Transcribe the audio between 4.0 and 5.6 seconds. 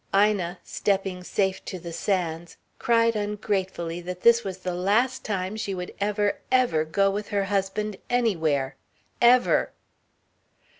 that this was the last time that